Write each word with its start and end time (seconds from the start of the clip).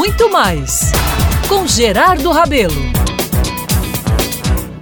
muito 0.00 0.30
mais 0.30 0.92
com 1.46 1.66
Gerardo 1.66 2.30
Rabelo. 2.30 2.72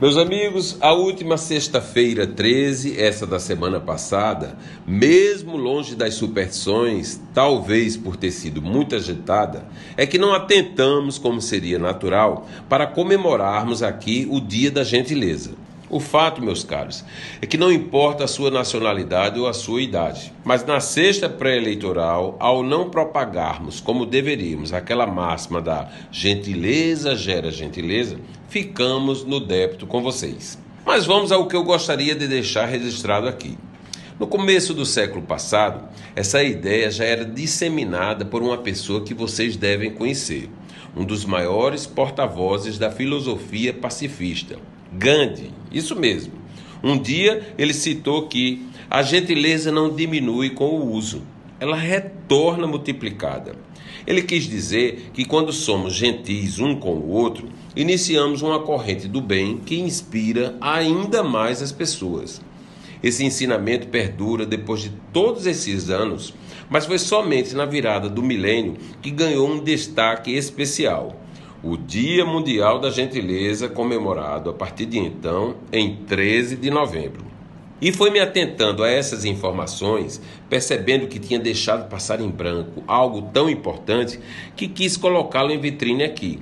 Meus 0.00 0.16
amigos, 0.16 0.76
a 0.80 0.92
última 0.92 1.36
sexta-feira 1.36 2.28
13, 2.28 2.96
essa 2.96 3.26
da 3.26 3.40
semana 3.40 3.80
passada, 3.80 4.56
mesmo 4.86 5.56
longe 5.56 5.96
das 5.96 6.14
superstições, 6.14 7.20
talvez 7.34 7.96
por 7.96 8.14
ter 8.14 8.30
sido 8.30 8.62
muito 8.62 8.94
agitada, 8.94 9.66
é 9.96 10.06
que 10.06 10.16
não 10.16 10.32
atentamos, 10.32 11.18
como 11.18 11.40
seria 11.40 11.76
natural, 11.76 12.46
para 12.68 12.86
comemorarmos 12.86 13.82
aqui 13.82 14.28
o 14.30 14.40
Dia 14.40 14.70
da 14.70 14.84
Gentileza. 14.84 15.56
O 15.90 15.98
fato, 15.98 16.40
meus 16.40 16.62
caros, 16.62 17.04
é 17.42 17.46
que 17.46 17.58
não 17.58 17.72
importa 17.72 18.22
a 18.22 18.28
sua 18.28 18.48
nacionalidade 18.48 19.40
ou 19.40 19.48
a 19.48 19.52
sua 19.52 19.82
idade, 19.82 20.32
mas 20.44 20.64
na 20.64 20.78
sexta 20.78 21.28
pré-eleitoral, 21.28 22.36
ao 22.38 22.62
não 22.62 22.88
propagarmos 22.88 23.80
como 23.80 24.06
deveríamos 24.06 24.72
aquela 24.72 25.04
máxima 25.04 25.60
da 25.60 25.90
gentileza 26.12 27.16
gera 27.16 27.50
gentileza, 27.50 28.20
ficamos 28.48 29.24
no 29.24 29.40
débito 29.40 29.84
com 29.84 30.00
vocês. 30.00 30.56
Mas 30.86 31.06
vamos 31.06 31.32
ao 31.32 31.48
que 31.48 31.56
eu 31.56 31.64
gostaria 31.64 32.14
de 32.14 32.28
deixar 32.28 32.66
registrado 32.66 33.26
aqui. 33.26 33.58
No 34.16 34.28
começo 34.28 34.72
do 34.72 34.86
século 34.86 35.22
passado, 35.22 35.88
essa 36.14 36.40
ideia 36.40 36.88
já 36.88 37.04
era 37.04 37.24
disseminada 37.24 38.24
por 38.24 38.44
uma 38.44 38.58
pessoa 38.58 39.02
que 39.02 39.12
vocês 39.12 39.56
devem 39.56 39.90
conhecer, 39.90 40.48
um 40.96 41.04
dos 41.04 41.24
maiores 41.24 41.84
porta-vozes 41.84 42.78
da 42.78 42.92
filosofia 42.92 43.74
pacifista, 43.74 44.56
Gandhi, 44.92 45.52
isso 45.70 45.94
mesmo. 45.94 46.32
Um 46.82 46.98
dia 46.98 47.54
ele 47.56 47.72
citou 47.72 48.26
que 48.26 48.66
a 48.88 49.02
gentileza 49.02 49.70
não 49.70 49.94
diminui 49.94 50.50
com 50.50 50.66
o 50.70 50.92
uso, 50.92 51.22
ela 51.60 51.76
retorna 51.76 52.66
multiplicada. 52.66 53.54
Ele 54.06 54.22
quis 54.22 54.44
dizer 54.44 55.10
que 55.12 55.24
quando 55.24 55.52
somos 55.52 55.92
gentis 55.92 56.58
um 56.58 56.74
com 56.74 56.94
o 56.94 57.10
outro, 57.10 57.48
iniciamos 57.76 58.42
uma 58.42 58.60
corrente 58.60 59.06
do 59.06 59.20
bem 59.20 59.58
que 59.58 59.78
inspira 59.78 60.56
ainda 60.60 61.22
mais 61.22 61.62
as 61.62 61.70
pessoas. 61.70 62.40
Esse 63.02 63.24
ensinamento 63.24 63.88
perdura 63.88 64.44
depois 64.44 64.82
de 64.82 64.90
todos 65.12 65.46
esses 65.46 65.88
anos, 65.88 66.34
mas 66.68 66.86
foi 66.86 66.98
somente 66.98 67.54
na 67.54 67.64
virada 67.64 68.08
do 68.08 68.22
milênio 68.22 68.76
que 69.00 69.10
ganhou 69.10 69.48
um 69.48 69.62
destaque 69.62 70.32
especial 70.32 71.20
o 71.62 71.76
Dia 71.76 72.24
Mundial 72.24 72.78
da 72.78 72.90
Gentileza, 72.90 73.68
comemorado 73.68 74.48
a 74.50 74.52
partir 74.52 74.86
de 74.86 74.98
então, 74.98 75.56
em 75.72 75.96
13 76.06 76.56
de 76.56 76.70
novembro. 76.70 77.24
E 77.80 77.92
foi 77.92 78.10
me 78.10 78.20
atentando 78.20 78.84
a 78.84 78.90
essas 78.90 79.24
informações, 79.24 80.20
percebendo 80.48 81.06
que 81.06 81.18
tinha 81.18 81.38
deixado 81.38 81.88
passar 81.88 82.20
em 82.20 82.28
branco 82.28 82.82
algo 82.86 83.22
tão 83.32 83.48
importante 83.48 84.20
que 84.54 84.68
quis 84.68 84.96
colocá-lo 84.96 85.50
em 85.50 85.58
vitrine 85.58 86.02
aqui. 86.02 86.38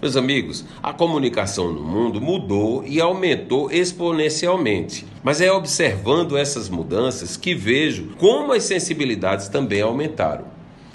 Meus 0.00 0.16
amigos, 0.16 0.64
a 0.82 0.92
comunicação 0.92 1.72
no 1.72 1.80
mundo 1.80 2.20
mudou 2.20 2.84
e 2.84 3.00
aumentou 3.00 3.70
exponencialmente. 3.70 5.06
Mas 5.22 5.40
é 5.40 5.52
observando 5.52 6.36
essas 6.36 6.68
mudanças 6.68 7.36
que 7.36 7.54
vejo 7.54 8.08
como 8.18 8.52
as 8.52 8.64
sensibilidades 8.64 9.48
também 9.48 9.80
aumentaram. 9.80 10.46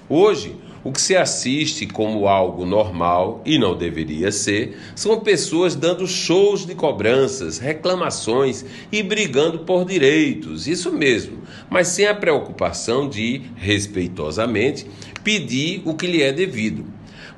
Hoje, 0.09 0.55
o 0.87 0.91
que 0.93 1.01
se 1.01 1.17
assiste 1.17 1.85
como 1.85 2.29
algo 2.29 2.65
normal 2.65 3.41
e 3.45 3.59
não 3.59 3.75
deveria 3.77 4.31
ser 4.31 4.79
são 4.95 5.19
pessoas 5.19 5.75
dando 5.75 6.07
shows 6.07 6.65
de 6.65 6.73
cobranças, 6.75 7.57
reclamações 7.57 8.63
e 8.89 9.03
brigando 9.03 9.59
por 9.59 9.83
direitos, 9.83 10.65
isso 10.65 10.89
mesmo, 10.93 11.39
mas 11.69 11.89
sem 11.89 12.07
a 12.07 12.15
preocupação 12.15 13.09
de, 13.09 13.41
respeitosamente, 13.57 14.87
pedir 15.25 15.81
o 15.83 15.93
que 15.93 16.07
lhe 16.07 16.23
é 16.23 16.31
devido. 16.31 16.85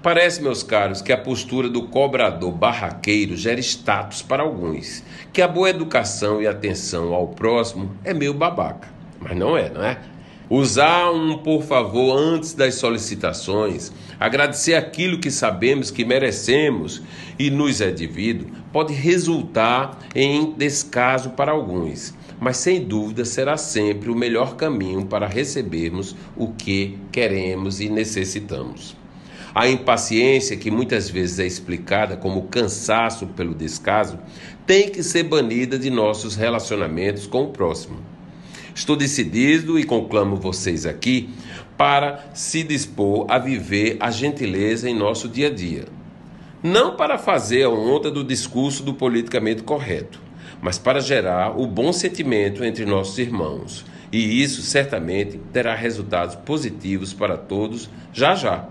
Parece, 0.03 0.43
meus 0.43 0.61
caros, 0.61 1.01
que 1.01 1.11
a 1.11 1.17
postura 1.17 1.67
do 1.67 1.87
cobrador 1.87 2.51
barraqueiro 2.51 3.35
gera 3.35 3.59
status 3.59 4.21
para 4.21 4.43
alguns, 4.43 5.03
que 5.33 5.41
a 5.41 5.47
boa 5.47 5.71
educação 5.71 6.39
e 6.39 6.45
atenção 6.45 7.15
ao 7.15 7.29
próximo 7.29 7.95
é 8.03 8.13
meio 8.13 8.35
babaca. 8.35 8.87
Mas 9.19 9.35
não 9.35 9.57
é, 9.57 9.71
não 9.71 9.83
é? 9.83 9.97
Usar 10.49 11.11
um 11.11 11.37
por 11.37 11.61
favor 11.61 12.17
antes 12.17 12.55
das 12.55 12.73
solicitações, 12.73 13.91
agradecer 14.19 14.73
aquilo 14.73 15.19
que 15.19 15.29
sabemos 15.29 15.91
que 15.91 16.03
merecemos 16.03 17.03
e 17.37 17.51
nos 17.51 17.81
é 17.81 17.91
devido, 17.91 18.47
pode 18.73 18.91
resultar 18.91 19.99
em 20.15 20.51
descaso 20.53 21.29
para 21.31 21.51
alguns, 21.51 22.15
mas 22.39 22.57
sem 22.57 22.83
dúvida 22.83 23.25
será 23.25 23.57
sempre 23.57 24.09
o 24.09 24.15
melhor 24.15 24.55
caminho 24.55 25.05
para 25.05 25.27
recebermos 25.27 26.15
o 26.35 26.47
que 26.47 26.97
queremos 27.11 27.79
e 27.79 27.87
necessitamos. 27.87 28.97
A 29.53 29.69
impaciência, 29.69 30.57
que 30.57 30.71
muitas 30.71 31.11
vezes 31.11 31.37
é 31.37 31.45
explicada 31.45 32.17
como 32.17 32.47
cansaço 32.47 33.27
pelo 33.27 33.53
descaso, 33.53 34.17
tem 34.65 34.89
que 34.89 35.03
ser 35.03 35.23
banida 35.25 35.77
de 35.77 35.91
nossos 35.91 36.35
relacionamentos 36.35 37.27
com 37.27 37.43
o 37.43 37.49
próximo. 37.49 38.18
Estou 38.79 38.95
decidido 38.95 39.77
e 39.77 39.83
conclamo 39.83 40.37
vocês 40.37 40.85
aqui 40.85 41.29
para 41.77 42.29
se 42.33 42.63
dispor 42.63 43.25
a 43.27 43.37
viver 43.37 43.97
a 43.99 44.09
gentileza 44.09 44.89
em 44.89 44.95
nosso 44.95 45.27
dia 45.27 45.47
a 45.47 45.49
dia. 45.49 45.83
Não 46.63 46.95
para 46.95 47.17
fazer 47.17 47.63
a 47.63 47.69
onda 47.69 48.09
do 48.09 48.23
discurso 48.23 48.81
do 48.81 48.93
politicamente 48.93 49.63
correto, 49.63 50.21
mas 50.61 50.79
para 50.79 51.01
gerar 51.01 51.59
o 51.59 51.67
bom 51.67 51.91
sentimento 51.91 52.63
entre 52.63 52.85
nossos 52.85 53.19
irmãos. 53.19 53.85
E 54.13 54.41
isso 54.41 54.61
certamente 54.61 55.37
terá 55.51 55.75
resultados 55.75 56.35
positivos 56.35 57.13
para 57.13 57.35
todos 57.35 57.89
já 58.13 58.33
já. 58.33 58.65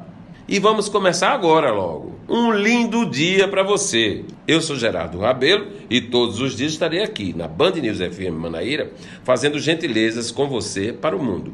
E 0.50 0.58
vamos 0.58 0.88
começar 0.88 1.32
agora 1.32 1.70
logo. 1.70 2.14
Um 2.26 2.50
lindo 2.50 3.04
dia 3.04 3.46
para 3.46 3.62
você. 3.62 4.24
Eu 4.46 4.62
sou 4.62 4.76
Gerardo 4.76 5.18
Rabelo 5.18 5.66
e 5.90 6.00
todos 6.00 6.40
os 6.40 6.56
dias 6.56 6.72
estarei 6.72 7.02
aqui 7.02 7.34
na 7.36 7.46
Band 7.46 7.72
News 7.72 7.98
FM 7.98 8.32
Manaíra 8.32 8.90
fazendo 9.24 9.58
gentilezas 9.58 10.30
com 10.30 10.48
você 10.48 10.90
para 10.90 11.14
o 11.14 11.22
mundo. 11.22 11.52